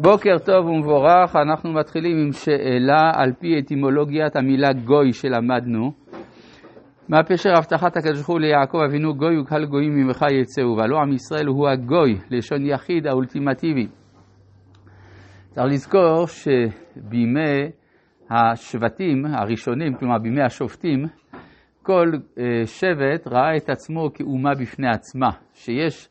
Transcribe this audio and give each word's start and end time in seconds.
בוקר 0.00 0.38
טוב 0.44 0.66
ומבורך, 0.66 1.36
אנחנו 1.36 1.72
מתחילים 1.72 2.16
עם 2.16 2.32
שאלה 2.32 3.10
על 3.14 3.32
פי 3.32 3.58
אטימולוגיית 3.58 4.36
המילה 4.36 4.72
גוי 4.72 5.12
שלמדנו. 5.12 5.92
מה 7.08 7.22
פשר 7.22 7.50
הבטחת 7.58 7.96
הקדוש 7.96 8.16
ברוך 8.16 8.28
הוא 8.28 8.40
ליעקב 8.40 8.78
אבינו 8.88 9.14
גוי 9.14 9.38
וקהל 9.38 9.64
גויים 9.66 9.96
ממך 9.96 10.24
יצאו, 10.32 10.76
והלא 10.76 10.96
עם 10.98 11.12
ישראל 11.12 11.46
הוא 11.46 11.68
הגוי, 11.68 12.18
לשון 12.30 12.66
יחיד 12.66 13.06
האולטימטיבי. 13.06 13.86
צריך 15.50 15.66
לזכור 15.66 16.26
שבימי 16.26 17.70
השבטים 18.30 19.26
הראשונים, 19.26 19.94
כלומר 19.94 20.18
בימי 20.18 20.42
השופטים, 20.42 21.06
כל 21.82 22.12
אה, 22.38 22.66
שבט 22.66 23.26
ראה 23.26 23.56
את 23.56 23.70
עצמו 23.70 24.10
כאומה 24.14 24.54
בפני 24.54 24.88
עצמה, 24.88 25.30
שיש 25.54 26.08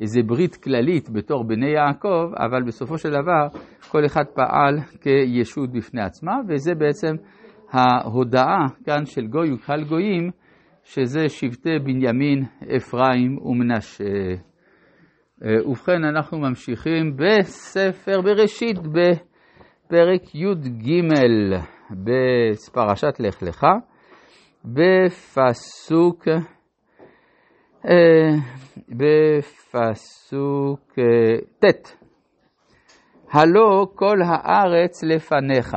איזה 0.00 0.20
ברית 0.22 0.56
כללית 0.56 1.10
בתור 1.10 1.44
בני 1.44 1.70
יעקב, 1.70 2.30
אבל 2.38 2.62
בסופו 2.62 2.98
של 2.98 3.10
דבר 3.10 3.60
כל 3.90 4.06
אחד 4.06 4.24
פעל 4.34 4.78
כישות 5.00 5.72
בפני 5.72 6.02
עצמה, 6.02 6.32
וזה 6.48 6.74
בעצם 6.74 7.14
ההודעה 7.70 8.66
כאן 8.84 9.04
של 9.04 9.26
גוי 9.26 9.52
וקהל 9.52 9.84
גויים, 9.84 10.30
שזה 10.84 11.28
שבטי 11.28 11.78
בנימין, 11.84 12.44
אפרים 12.76 13.38
ומנשה. 13.38 14.04
אה, 15.44 15.68
ובכן, 15.68 16.04
אנחנו 16.04 16.38
ממשיכים 16.38 17.16
בספר 17.16 18.20
בראשית, 18.20 18.78
בפרק 18.78 20.34
י"ג, 20.34 20.90
בפרשת 21.90 23.20
לך 23.20 23.42
לך, 23.42 23.66
בפסוק, 24.64 26.28
בפסוק 28.88 30.80
אה, 30.98 31.38
ט' 31.58 31.96
הלא 33.32 33.86
כל 33.94 34.18
הארץ 34.22 35.04
לפניך, 35.04 35.76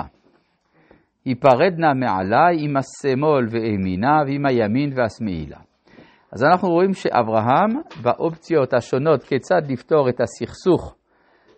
היפרדנה 1.26 1.94
מעלי 1.94 2.58
עם 2.58 2.78
השמאל 2.78 3.46
וימינה 3.50 4.22
ועם 4.28 4.46
הימין 4.46 4.94
והשמאלה. 4.96 5.58
אז 6.32 6.44
אנחנו 6.44 6.70
רואים 6.70 6.94
שאברהם, 6.94 7.70
באופציות 8.02 8.74
השונות 8.74 9.24
כיצד 9.24 9.62
לפתור 9.70 10.10
את 10.10 10.22
הסכסוך 10.22 10.96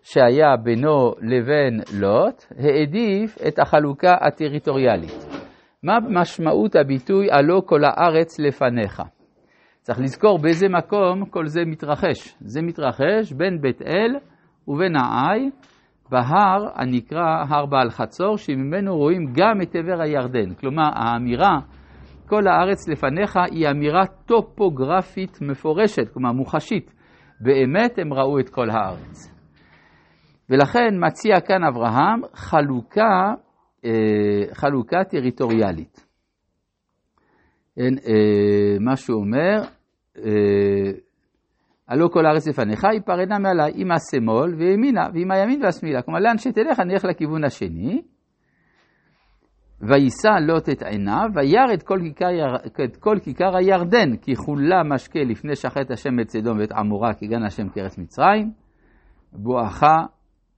שהיה 0.01 0.57
בינו 0.63 1.11
לבין 1.21 1.79
לוט, 1.99 2.43
העדיף 2.57 3.37
את 3.47 3.59
החלוקה 3.59 4.15
הטריטוריאלית. 4.21 5.25
מה 5.83 5.97
משמעות 6.09 6.75
הביטוי 6.75 7.31
הלא 7.31 7.61
כל 7.65 7.81
הארץ 7.85 8.39
לפניך? 8.39 9.01
צריך 9.83 9.99
לזכור 9.99 10.39
באיזה 10.39 10.67
מקום 10.69 11.25
כל 11.25 11.47
זה 11.47 11.61
מתרחש. 11.65 12.35
זה 12.39 12.61
מתרחש 12.61 13.33
בין 13.37 13.61
בית 13.61 13.81
אל 13.81 14.15
ובין 14.67 14.95
העי, 14.95 15.49
בהר 16.09 16.69
הנקרא 16.75 17.43
הר 17.49 17.65
בעל 17.65 17.89
חצור, 17.89 18.37
שממנו 18.37 18.97
רואים 18.97 19.33
גם 19.33 19.61
את 19.61 19.75
עבר 19.75 20.01
הירדן. 20.01 20.53
כלומר, 20.53 20.89
האמירה 20.93 21.59
כל 22.27 22.47
הארץ 22.47 22.87
לפניך 22.89 23.37
היא 23.51 23.69
אמירה 23.69 24.05
טופוגרפית 24.25 25.41
מפורשת, 25.41 26.13
כלומר 26.13 26.31
מוחשית. 26.31 26.93
באמת 27.39 27.99
הם 27.99 28.13
ראו 28.13 28.39
את 28.39 28.49
כל 28.49 28.69
הארץ. 28.69 29.33
ולכן 30.49 31.05
מציע 31.07 31.39
כאן 31.39 31.63
אברהם 31.63 32.21
חלוקה, 32.33 33.33
אה, 33.85 33.91
חלוקה 34.53 35.03
טריטוריאלית. 35.03 36.12
אין, 37.77 37.97
אה, 38.07 38.79
מה 38.79 38.95
שהוא 38.95 39.21
אומר, 39.21 39.61
אה, 40.17 40.91
הלא 41.87 42.07
כל 42.07 42.25
הארץ 42.25 42.47
לפניך, 42.47 42.83
יפרדנה 42.97 43.39
מעלי 43.39 43.71
עם 43.75 43.87
השמאל 43.91 44.55
וימינה, 44.55 45.07
ועם 45.13 45.31
הימין 45.31 45.63
והשמאלה. 45.63 46.01
כלומר, 46.01 46.19
לאן 46.19 46.37
שתלך, 46.37 46.79
אני 46.79 46.93
אלך 46.93 47.05
לכיוון 47.05 47.43
השני. 47.43 48.01
ויישא 49.81 50.39
לוט 50.47 50.69
את 50.69 50.81
עיניו, 50.83 51.29
וירא 51.35 51.73
את 51.73 51.83
כל 51.83 51.99
כיכר, 52.03 52.55
את 52.83 52.97
כל 52.97 53.15
כיכר 53.23 53.55
הירדן, 53.57 54.17
כי 54.17 54.35
כולה 54.35 54.83
משקה 54.83 55.19
לפני 55.19 55.55
שחט 55.55 55.91
השם 55.91 56.19
את 56.19 56.29
סדום 56.29 56.59
ואת 56.59 56.71
עמורה, 56.71 57.13
כי 57.13 57.27
גן 57.27 57.43
השם 57.43 57.69
כארץ 57.69 57.97
מצרים. 57.97 58.51
בואכה 59.33 59.97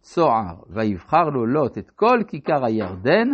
צוער, 0.01 0.55
ויבחר 0.69 1.23
לו 1.33 1.45
לוט 1.45 1.77
את 1.77 1.89
כל 1.89 2.19
כיכר 2.27 2.65
הירדן, 2.65 3.27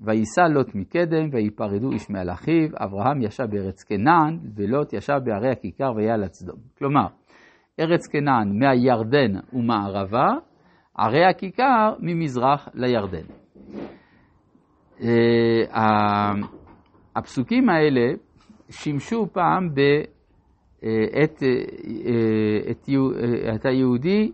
ויישא 0.00 0.40
לוט 0.40 0.74
מקדם, 0.74 1.28
ויפרדו 1.32 1.92
איש 1.92 2.10
מעל 2.10 2.30
אחיו, 2.30 2.68
אברהם 2.76 3.22
ישב 3.22 3.44
בארץ 3.50 3.84
כנען, 3.84 4.38
ולוט 4.56 4.92
ישב 4.92 5.18
בערי 5.24 5.50
הכיכר 5.50 5.92
ויהיה 5.96 6.16
לצדום. 6.16 6.56
כלומר, 6.78 7.06
ארץ 7.80 8.06
כנען 8.06 8.58
מהירדן 8.58 9.32
ומערבה, 9.52 10.28
ערי 10.98 11.24
הכיכר 11.24 11.94
ממזרח 12.00 12.68
לירדן. 12.74 13.26
אה, 15.02 16.32
הפסוקים 17.16 17.68
האלה 17.68 18.14
שימשו 18.70 19.26
פעם 19.32 19.68
את, 19.68 19.82
אה, 20.84 21.22
את, 22.70 22.88
את 23.54 23.66
היהודי 23.66 24.32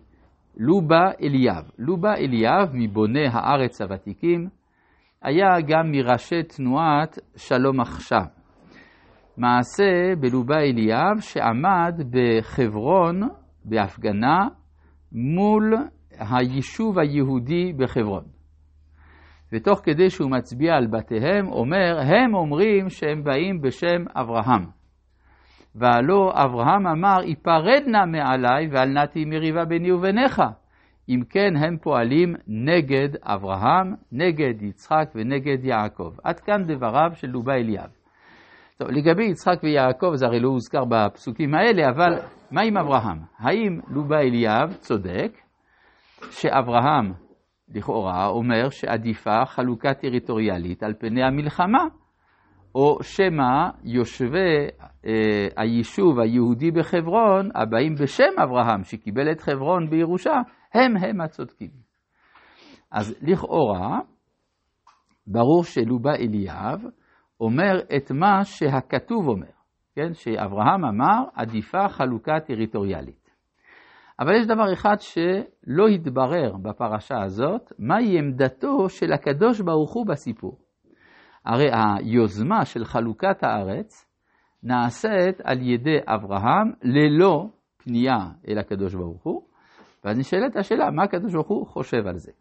לובה 0.56 1.10
אליאב. 1.22 1.70
לובה 1.78 2.14
אליאב 2.14 2.68
מבוני 2.72 3.26
הארץ 3.32 3.80
הוותיקים, 3.80 4.48
היה 5.26 5.60
גם 5.68 5.90
מראשי 5.90 6.42
תנועת 6.42 7.18
שלום 7.36 7.80
עכשיו. 7.80 8.22
מעשה 9.36 10.16
בלובה 10.20 10.58
אליאב 10.58 11.20
שעמד 11.20 12.00
בחברון 12.10 13.20
בהפגנה 13.64 14.48
מול 15.12 15.74
היישוב 16.18 16.98
היהודי 16.98 17.72
בחברון. 17.72 18.24
ותוך 19.52 19.80
כדי 19.84 20.10
שהוא 20.10 20.30
מצביע 20.30 20.74
על 20.74 20.86
בתיהם, 20.86 21.48
אומר, 21.48 22.00
הם 22.00 22.34
אומרים 22.34 22.88
שהם 22.88 23.24
באים 23.24 23.60
בשם 23.60 24.04
אברהם. 24.14 24.66
והלא 25.74 26.32
אברהם 26.34 26.86
אמר, 26.86 27.20
היפרדנה 27.20 28.06
מעלי 28.06 28.68
ואל 28.72 28.88
נתי 28.88 29.24
מריבה 29.24 29.64
ביני 29.64 29.92
וביניך. 29.92 30.42
אם 31.08 31.20
כן 31.30 31.56
הם 31.56 31.76
פועלים 31.76 32.34
נגד 32.46 33.08
אברהם, 33.22 33.94
נגד 34.12 34.62
יצחק 34.62 35.10
ונגד 35.14 35.64
יעקב. 35.64 36.12
עד 36.24 36.40
כאן 36.40 36.62
דבריו 36.62 37.10
של 37.14 37.28
לובה 37.28 37.54
אליאב. 37.54 37.90
טוב, 38.78 38.90
לגבי 38.90 39.24
יצחק 39.24 39.62
ויעקב 39.62 40.10
זה 40.14 40.26
הרי 40.26 40.40
לא 40.40 40.48
הוזכר 40.48 40.84
בפסוקים 40.84 41.54
האלה, 41.54 41.90
אבל 41.90 42.18
מה 42.50 42.60
עם 42.60 42.76
אברהם? 42.76 43.18
האם 43.38 43.80
לובה 43.88 44.18
אליאב 44.18 44.72
צודק 44.72 45.38
שאברהם 46.30 47.12
לכאורה 47.74 48.26
אומר 48.26 48.68
שעדיפה 48.70 49.44
חלוקה 49.44 49.94
טריטוריאלית 49.94 50.82
על 50.82 50.94
פני 50.98 51.22
המלחמה, 51.22 51.84
או 52.74 52.98
שמא 53.02 53.68
יושבי 53.84 54.66
אה, 55.06 55.46
היישוב 55.56 56.20
היהודי 56.20 56.70
בחברון, 56.70 57.50
הבאים 57.54 57.94
בשם 57.94 58.40
אברהם, 58.42 58.84
שקיבל 58.84 59.30
את 59.32 59.40
חברון 59.40 59.90
בירושה, 59.90 60.34
הם 60.74 60.96
הם 60.96 61.20
הצודקים. 61.20 61.70
אז 62.90 63.14
לכאורה, 63.22 63.98
ברור 65.26 65.64
שלובה 65.64 66.14
אליאב 66.14 66.84
אומר 67.40 67.80
את 67.96 68.10
מה 68.10 68.44
שהכתוב 68.44 69.28
אומר, 69.28 69.56
כן? 69.94 70.14
שאברהם 70.14 70.84
אמר, 70.84 71.24
עדיפה 71.34 71.88
חלוקה 71.88 72.40
טריטוריאלית. 72.46 73.30
אבל 74.20 74.34
יש 74.40 74.46
דבר 74.46 74.72
אחד 74.72 74.96
שלא 74.98 75.86
התברר 75.88 76.56
בפרשה 76.62 77.22
הזאת, 77.22 77.72
מהי 77.78 78.18
עמדתו 78.18 78.88
של 78.88 79.12
הקדוש 79.12 79.60
ברוך 79.60 79.92
הוא 79.94 80.06
בסיפור. 80.06 80.58
הרי 81.44 81.68
היוזמה 81.72 82.64
של 82.64 82.84
חלוקת 82.84 83.42
הארץ 83.42 84.06
נעשית 84.62 85.40
על 85.44 85.62
ידי 85.62 85.98
אברהם 86.06 86.72
ללא 86.82 87.46
פנייה 87.76 88.18
אל 88.48 88.58
הקדוש 88.58 88.94
ברוך 88.94 89.22
הוא, 89.22 89.42
ואז 90.06 90.18
נשאלת 90.18 90.56
השאלה, 90.56 90.90
מה 90.90 91.02
הקדוש 91.02 91.32
ברוך 91.32 91.48
הוא 91.48 91.66
חושב 91.66 92.06
על 92.06 92.16
זה? 92.16 92.32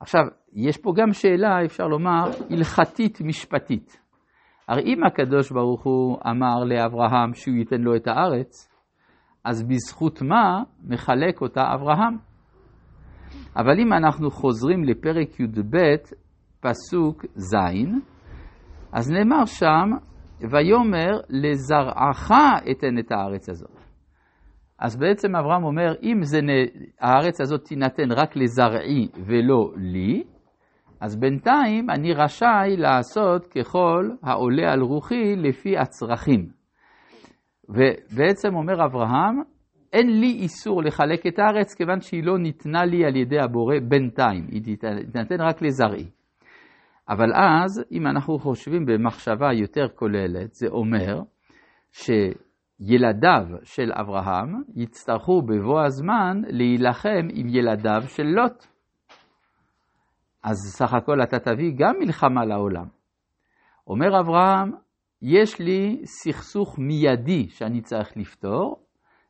עכשיו, 0.00 0.22
יש 0.52 0.78
פה 0.78 0.92
גם 0.96 1.12
שאלה, 1.12 1.64
אפשר 1.64 1.86
לומר, 1.86 2.30
הלכתית 2.50 3.20
משפטית. 3.20 4.00
הרי 4.68 4.82
אם 4.82 5.04
הקדוש 5.04 5.52
ברוך 5.52 5.84
הוא 5.84 6.18
אמר 6.30 6.64
לאברהם 6.64 7.34
שהוא 7.34 7.54
ייתן 7.54 7.80
לו 7.80 7.96
את 7.96 8.06
הארץ, 8.06 8.68
אז 9.44 9.62
בזכות 9.62 10.22
מה 10.22 10.62
מחלק 10.84 11.40
אותה 11.40 11.74
אברהם? 11.74 12.16
אבל 13.56 13.80
אם 13.80 13.92
אנחנו 13.92 14.30
חוזרים 14.30 14.84
לפרק 14.84 15.40
י"ב, 15.40 15.76
פסוק 16.60 17.24
ז', 17.34 17.56
אז 18.92 19.10
נאמר 19.10 19.44
שם, 19.44 19.90
ויאמר 20.40 21.20
לזרעך 21.28 22.32
אתן 22.70 22.98
את 22.98 23.12
הארץ 23.12 23.48
הזאת. 23.48 23.81
אז 24.82 24.96
בעצם 24.96 25.36
אברהם 25.36 25.64
אומר, 25.64 25.94
אם 26.02 26.20
זה, 26.22 26.40
הארץ 27.00 27.40
הזאת 27.40 27.64
תינתן 27.64 28.12
רק 28.12 28.36
לזרעי 28.36 29.08
ולא 29.26 29.72
לי, 29.76 30.22
אז 31.00 31.16
בינתיים 31.16 31.90
אני 31.90 32.12
רשאי 32.12 32.76
לעשות 32.76 33.46
ככל 33.46 34.10
העולה 34.22 34.72
על 34.72 34.80
רוחי 34.80 35.36
לפי 35.36 35.78
הצרכים. 35.78 36.48
ובעצם 37.68 38.54
אומר 38.54 38.84
אברהם, 38.84 39.42
אין 39.92 40.20
לי 40.20 40.26
איסור 40.26 40.82
לחלק 40.82 41.26
את 41.26 41.38
הארץ 41.38 41.74
כיוון 41.74 42.00
שהיא 42.00 42.24
לא 42.24 42.38
ניתנה 42.38 42.84
לי 42.84 43.04
על 43.04 43.16
ידי 43.16 43.38
הבורא 43.38 43.76
בינתיים, 43.88 44.46
היא 44.50 44.76
תינתן 45.12 45.40
רק 45.40 45.62
לזרעי. 45.62 46.06
אבל 47.08 47.32
אז, 47.34 47.84
אם 47.92 48.06
אנחנו 48.06 48.38
חושבים 48.38 48.86
במחשבה 48.86 49.52
יותר 49.52 49.86
כוללת, 49.94 50.54
זה 50.54 50.66
אומר 50.68 51.22
שילדיו 52.86 53.46
של 53.64 53.92
אברהם 53.92 54.62
יצטרכו 54.74 55.42
בבוא 55.42 55.82
הזמן 55.82 56.42
להילחם 56.46 57.28
עם 57.32 57.48
ילדיו 57.48 58.02
של 58.06 58.22
לוט. 58.22 58.66
אז 60.42 60.56
סך 60.76 60.94
הכל 60.94 61.22
אתה 61.22 61.38
תביא 61.38 61.72
גם 61.78 61.94
מלחמה 61.98 62.44
לעולם. 62.44 62.86
אומר 63.86 64.20
אברהם, 64.20 64.72
יש 65.22 65.60
לי 65.60 66.00
סכסוך 66.04 66.78
מיידי 66.78 67.48
שאני 67.48 67.80
צריך 67.80 68.16
לפתור, 68.16 68.86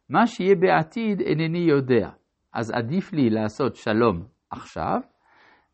מה 0.08 0.26
שיהיה 0.26 0.54
בעתיד 0.54 1.20
אינני 1.20 1.58
יודע. 1.58 2.10
אז 2.54 2.70
עדיף 2.70 3.12
לי 3.12 3.30
לעשות 3.30 3.76
שלום 3.76 4.22
עכשיו, 4.50 5.00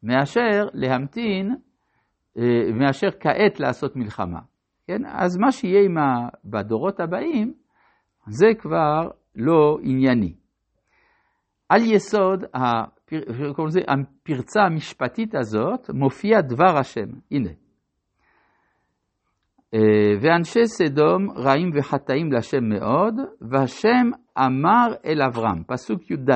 מאשר 0.03 0.69
להמתין, 0.73 1.57
אה, 2.39 2.73
מאשר 2.75 3.09
כעת 3.21 3.61
לעשות 3.61 3.97
מלחמה. 3.97 4.41
כן? 4.87 5.07
אז 5.07 5.37
מה 5.37 5.53
שיהיה. 5.53 5.89
בדורות 6.45 7.01
הבאים, 7.01 7.55
זה 8.29 8.47
כבר 8.59 9.11
לא 9.37 9.79
ענייני. 9.83 10.35
על 11.69 11.81
יסוד 11.85 12.45
הפר... 12.55 13.21
הפרצה 13.89 14.61
המשפטית 14.61 15.35
הזאת 15.35 15.91
מופיע 15.91 16.41
דבר 16.41 16.79
השם. 16.79 17.09
הנה. 17.31 17.51
אה, 19.75 19.81
ואנשי 20.21 20.67
סדום 20.67 21.31
רעים 21.31 21.71
וחטאים 21.75 22.33
לשם 22.33 22.65
מאוד, 22.65 23.15
והשם 23.41 24.11
אמר 24.39 24.95
אל 25.07 25.23
אברהם, 25.23 25.63
פסוק 25.67 26.11
י"ד, 26.11 26.31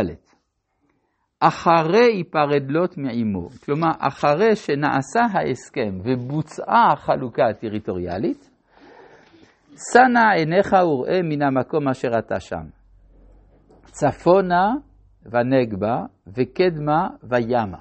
אחרי 1.40 2.04
היפרד 2.04 2.70
לוט 2.70 2.96
מעמו, 2.96 3.48
כלומר 3.64 3.90
אחרי 3.98 4.56
שנעשה 4.56 5.20
ההסכם 5.32 5.98
ובוצעה 6.04 6.92
החלוקה 6.92 7.42
הטריטוריאלית, 7.50 8.50
שנא 9.92 10.32
עיניך 10.36 10.72
וראה 10.72 11.22
מן 11.22 11.42
המקום 11.42 11.88
אשר 11.88 12.18
אתה 12.18 12.40
שם. 12.40 12.64
צפונה 13.82 14.74
ונגבה 15.22 16.02
וקדמה 16.26 17.08
וימה. 17.22 17.78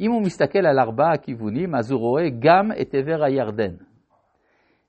אם 0.00 0.10
הוא 0.12 0.22
מסתכל 0.22 0.66
על 0.66 0.78
ארבעה 0.78 1.16
כיוונים, 1.22 1.74
אז 1.74 1.90
הוא 1.90 2.00
רואה 2.00 2.24
גם 2.38 2.72
את 2.80 2.94
עבר 2.94 3.24
הירדן. 3.24 3.74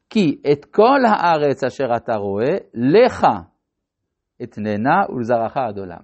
כי 0.10 0.42
את 0.52 0.66
כל 0.66 1.00
הארץ 1.06 1.64
אשר 1.64 1.96
אתה 1.96 2.16
רואה, 2.16 2.58
לך 2.74 3.28
אתננה 4.44 5.02
ולזרעך 5.10 5.58
עד 5.58 5.78
עולם. 5.78 6.04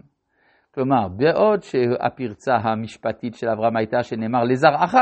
כלומר, 0.74 1.08
בעוד 1.08 1.64
שהפרצה 1.64 2.56
המשפטית 2.56 3.36
של 3.36 3.50
אברהם 3.50 3.76
הייתה 3.78 4.04
שנאמר 4.04 4.44
לזרעך, 4.44 4.96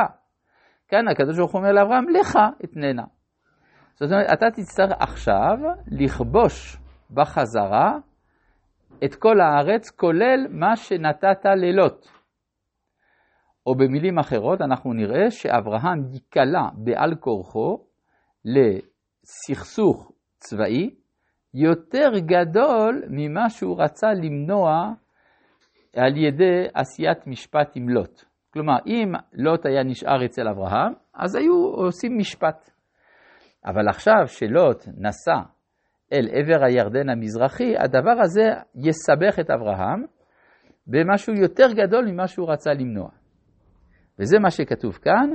כאן 0.87 1.07
הקדוש 1.07 1.37
ברוך 1.37 1.51
הוא 1.51 1.59
אומר 1.59 1.71
לאברהם, 1.71 2.09
לך 2.09 2.39
אתננה. 2.63 3.16
זאת 3.99 4.11
אומרת, 4.11 4.27
אתה 4.33 4.45
תצטרך 4.51 4.91
עכשיו 4.99 5.57
לכבוש 5.87 6.77
בחזרה 7.11 7.97
את 9.03 9.15
כל 9.15 9.41
הארץ, 9.41 9.89
כולל 9.89 10.47
מה 10.49 10.75
שנתת 10.75 11.45
ללוט. 11.45 12.07
או 13.65 13.75
במילים 13.75 14.19
אחרות, 14.19 14.61
אנחנו 14.61 14.93
נראה 14.93 15.31
שאברהם 15.31 16.05
ייקלע 16.13 16.69
בעל 16.73 17.15
כורחו 17.15 17.77
לסכסוך 18.45 20.11
צבאי 20.37 20.89
יותר 21.53 22.09
גדול 22.19 23.03
ממה 23.09 23.49
שהוא 23.49 23.81
רצה 23.81 24.07
למנוע 24.13 24.93
על 25.95 26.17
ידי 26.17 26.67
עשיית 26.73 27.27
משפט 27.27 27.71
עם 27.75 27.89
לוט. 27.89 28.23
כלומר, 28.53 28.77
אם 28.85 29.11
לוט 29.33 29.65
היה 29.65 29.83
נשאר 29.83 30.25
אצל 30.25 30.47
אברהם, 30.47 30.93
אז 31.13 31.35
היו 31.35 31.53
עושים 31.55 32.17
משפט. 32.17 32.76
אבל 33.67 33.87
עכשיו 33.89 34.27
שלוט 34.27 34.87
נסע 34.97 35.39
אל 36.13 36.27
עבר 36.31 36.63
הירדן 36.65 37.09
המזרחי, 37.09 37.77
הדבר 37.77 38.21
הזה 38.21 38.43
יסבך 38.75 39.39
את 39.39 39.49
אברהם 39.49 40.03
במשהו 40.87 41.33
יותר 41.33 41.67
גדול 41.73 42.05
ממה 42.11 42.27
שהוא 42.27 42.51
רצה 42.51 42.73
למנוע. 42.73 43.09
וזה 44.19 44.39
מה 44.39 44.51
שכתוב 44.51 44.93
כאן, 44.93 45.29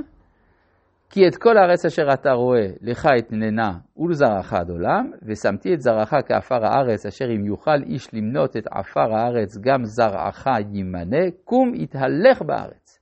כי 1.09 1.27
את 1.27 1.35
כל 1.35 1.57
הארץ 1.57 1.85
אשר 1.85 2.03
אתה 2.13 2.31
רואה, 2.31 2.67
לך 2.81 3.07
אתננה 3.19 3.71
ולזרעך 3.97 4.53
עד 4.53 4.69
עולם, 4.69 5.11
ושמתי 5.23 5.73
את 5.73 5.81
זרעך 5.81 6.13
כעפר 6.27 6.65
הארץ, 6.65 7.05
אשר 7.05 7.25
אם 7.25 7.45
יוכל 7.45 7.83
איש 7.85 8.13
למנות 8.13 8.57
את 8.57 8.67
עפר 8.71 9.15
הארץ, 9.15 9.57
גם 9.57 9.83
זרעך 9.83 10.47
ימנה, 10.73 11.31
קום 11.43 11.75
יתהלך 11.75 12.41
בארץ, 12.41 12.99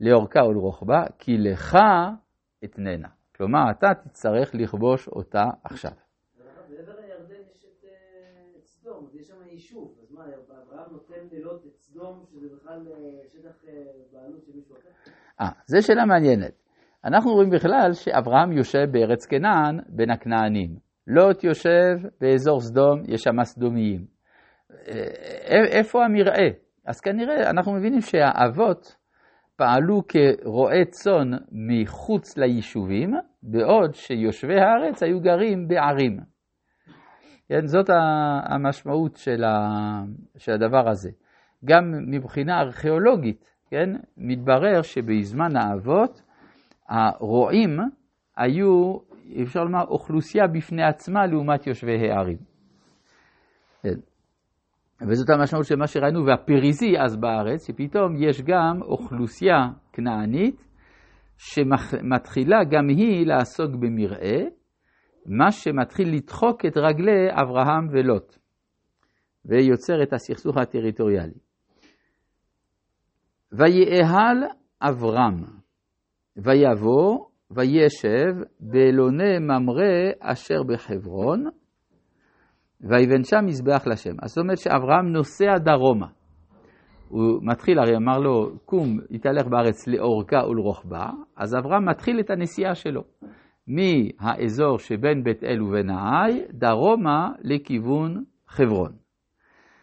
לאורכה 0.00 0.44
ולרוחבה, 0.44 1.04
כי 1.18 1.38
לך 1.38 1.78
אתננה. 2.64 3.08
כלומר, 3.36 3.70
אתה 3.70 3.86
תצטרך 4.04 4.50
לכבוש 4.54 5.08
אותה 5.08 5.44
עכשיו. 5.64 5.90
בעבר 6.68 6.92
הירדן 6.98 7.42
יש 7.50 7.64
את 7.64 7.84
אה, 7.84 8.60
סדום, 8.60 9.08
יש 9.14 9.26
שם 9.26 9.34
יישוב, 9.50 9.98
אז 10.02 10.12
מה, 10.12 10.24
אברהם 10.24 10.92
נותן 10.92 11.14
ללוט 11.32 11.66
את 11.66 11.76
סדום, 11.76 12.24
שזה 12.30 12.46
בכלל 12.56 12.88
אה, 12.88 13.28
שטח 13.28 13.64
אה, 13.68 13.72
בעלות 14.12 14.44
של 14.44 14.52
מישהו 14.54 14.76
אחר? 14.76 14.88
אה, 15.40 15.50
זו 15.66 15.86
שאלה 15.86 16.04
מעניינת. 16.04 16.52
אנחנו 17.04 17.30
רואים 17.30 17.50
בכלל 17.50 17.92
שאברהם 17.92 18.52
יושב 18.52 18.86
בארץ 18.92 19.26
כנען 19.26 19.80
בין 19.88 20.10
הכנענים. 20.10 20.76
לוט 21.06 21.44
יושב 21.44 21.96
באזור 22.20 22.60
סדום, 22.60 23.02
יש 23.08 23.20
שם 23.22 23.44
סדומיים. 23.44 24.06
איפה 25.70 26.04
המרעה? 26.04 26.48
אז 26.86 27.00
כנראה 27.00 27.50
אנחנו 27.50 27.72
מבינים 27.72 28.00
שהאבות 28.00 28.96
פעלו 29.56 30.02
כרועי 30.08 30.84
צאן 30.84 31.30
מחוץ 31.52 32.36
ליישובים, 32.36 33.14
בעוד 33.42 33.94
שיושבי 33.94 34.60
הארץ 34.60 35.02
היו 35.02 35.20
גרים 35.20 35.68
בערים. 35.68 36.20
כן, 37.48 37.66
זאת 37.66 37.90
המשמעות 38.44 39.16
של, 39.16 39.44
ה, 39.44 39.68
של 40.36 40.52
הדבר 40.52 40.88
הזה. 40.88 41.10
גם 41.64 41.92
מבחינה 42.06 42.60
ארכיאולוגית, 42.60 43.44
כן, 43.70 43.90
מתברר 44.16 44.82
שבזמן 44.82 45.56
האבות 45.56 46.22
הרועים 46.88 47.78
היו, 48.36 48.96
אפשר 49.42 49.64
לומר, 49.64 49.84
אוכלוסייה 49.84 50.46
בפני 50.46 50.84
עצמה 50.84 51.26
לעומת 51.26 51.66
יושבי 51.66 52.10
הערים. 52.10 52.38
כן. 53.82 54.13
וזאת 55.02 55.30
המשמעות 55.30 55.66
של 55.66 55.76
מה 55.76 55.86
שראינו, 55.86 56.26
והפריזי 56.26 56.98
אז 57.04 57.16
בארץ, 57.16 57.66
שפתאום 57.66 58.16
יש 58.16 58.42
גם 58.42 58.82
אוכלוסייה 58.82 59.68
כנענית 59.92 60.64
שמתחילה 61.36 62.64
גם 62.70 62.88
היא 62.88 63.26
לעסוק 63.26 63.70
במרעה, 63.70 64.44
מה 65.26 65.50
שמתחיל 65.50 66.14
לדחוק 66.14 66.64
את 66.66 66.76
רגלי 66.76 67.28
אברהם 67.30 67.88
ולוט, 67.92 68.38
ויוצר 69.44 70.02
את 70.02 70.12
הסכסוך 70.12 70.56
הטריטוריאלי. 70.56 71.38
ויאהל 73.52 74.44
אברהם, 74.82 75.44
ויבוא, 76.36 77.26
וישב 77.50 78.34
באלוני 78.60 79.38
ממרא 79.38 80.10
אשר 80.20 80.62
בחברון, 80.62 81.44
ויבן 82.80 83.24
שם 83.24 83.46
מזבח 83.46 83.86
לשם. 83.86 84.14
אז 84.22 84.30
זאת 84.30 84.38
אומרת 84.38 84.58
שאברהם 84.58 85.12
נוסע 85.12 85.58
דרומה. 85.58 86.06
הוא 87.08 87.40
מתחיל, 87.42 87.78
הרי 87.78 87.96
אמר 87.96 88.18
לו, 88.18 88.50
קום, 88.64 88.98
יתהלך 89.10 89.46
בארץ 89.46 89.86
לאורכה 89.86 90.46
ולרוחבה, 90.48 91.10
אז 91.36 91.54
אברהם 91.54 91.88
מתחיל 91.88 92.20
את 92.20 92.30
הנסיעה 92.30 92.74
שלו. 92.74 93.02
מהאזור 93.66 94.78
שבין 94.78 95.24
בית 95.24 95.44
אל 95.44 95.62
ובין 95.62 95.90
העי, 95.90 96.40
דרומה 96.50 97.28
לכיוון 97.42 98.24
חברון. 98.48 98.92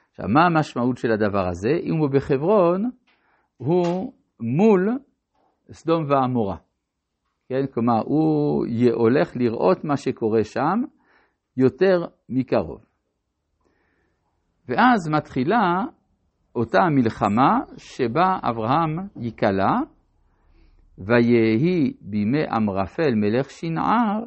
עכשיו, 0.10 0.26
מה 0.28 0.46
המשמעות 0.46 0.98
של 0.98 1.12
הדבר 1.12 1.48
הזה? 1.48 1.72
אם 1.84 1.98
הוא 1.98 2.10
בחברון, 2.10 2.90
הוא 3.58 4.14
מול 4.40 4.98
סדום 5.72 6.06
ועמורה. 6.10 6.58
כן? 7.50 7.66
כלומר, 7.74 8.02
הוא 8.06 8.66
הולך 8.94 9.36
לראות 9.36 9.84
מה 9.84 9.98
שקורה 9.98 10.44
שם 10.44 10.82
יותר 11.58 12.06
מקרוב. 12.30 12.86
ואז 14.68 15.10
מתחילה 15.10 15.84
אותה 16.56 16.80
מלחמה 16.92 17.60
שבה 17.78 18.38
אברהם 18.44 19.00
ייקלע, 19.16 19.80
ויהי 20.98 21.94
בימי 22.02 22.44
אמרפל 22.58 23.16
מלך 23.16 23.50
שנער. 23.50 24.24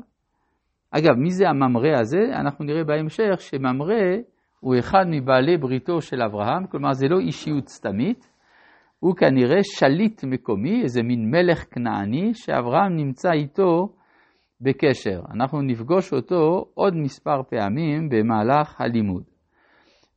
אגב, 0.90 1.14
מי 1.16 1.30
זה 1.30 1.48
הממרא 1.48 2.00
הזה? 2.00 2.22
אנחנו 2.40 2.64
נראה 2.64 2.84
בהמשך 2.84 3.40
שממרא 3.40 4.16
הוא 4.60 4.74
אחד 4.78 5.04
מבעלי 5.10 5.56
בריתו 5.56 6.00
של 6.00 6.22
אברהם, 6.22 6.66
כלומר 6.66 6.92
זה 6.92 7.08
לא 7.08 7.18
אישיות 7.18 7.68
סתמית, 7.68 8.30
הוא 8.98 9.16
כנראה 9.16 9.58
שליט 9.62 10.24
מקומי, 10.24 10.82
איזה 10.82 11.02
מין 11.02 11.30
מלך 11.30 11.64
כנעני, 11.70 12.34
שאברהם 12.34 12.96
נמצא 12.96 13.30
איתו 13.32 13.88
בקשר. 14.60 15.20
אנחנו 15.34 15.62
נפגוש 15.62 16.12
אותו 16.12 16.64
עוד 16.74 16.96
מספר 16.96 17.42
פעמים 17.50 18.08
במהלך 18.08 18.80
הלימוד. 18.80 19.22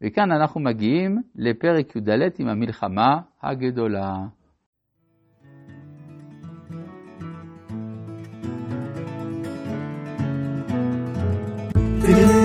וכאן 0.01 0.31
אנחנו 0.31 0.61
מגיעים 0.61 1.17
לפרק 1.35 1.95
י"ד 1.95 2.09
עם 2.39 2.47
המלחמה 2.47 3.19
הגדולה. 3.43 4.13
Yeah. 12.07 12.36